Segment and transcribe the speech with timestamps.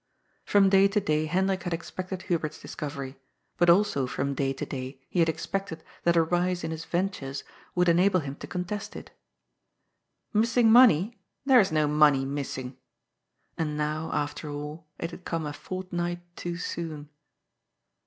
[0.45, 3.19] From day to day Hendrik had expected Hubert's discovery,
[3.57, 6.85] but also from day to day he had expected that a rise in his ^^
[6.87, 7.43] ventures"
[7.75, 9.11] would enable him to contest it
[10.33, 11.19] "Missing money?
[11.45, 12.77] There is no money missing!"
[13.59, 17.09] And now, after all, it had come a fortnight too soon.